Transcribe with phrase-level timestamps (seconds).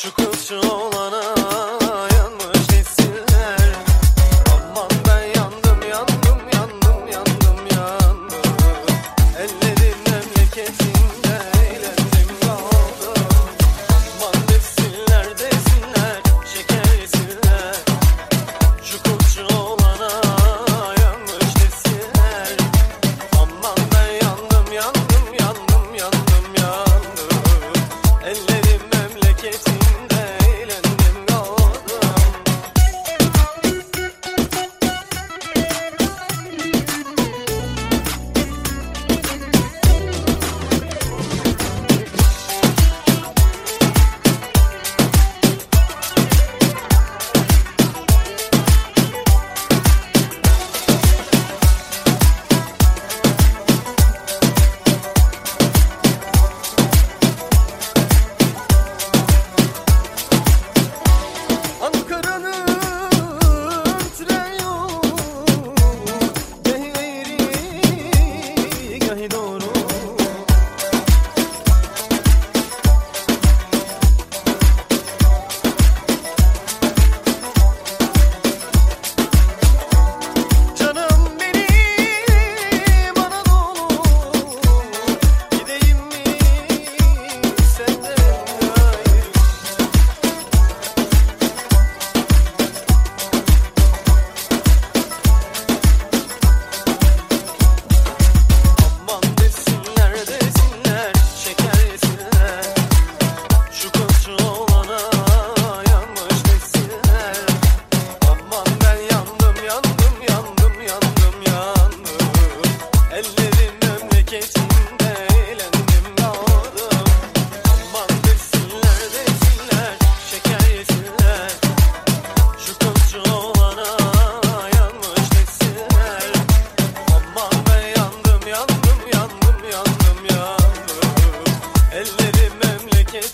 [0.00, 0.89] too close to home.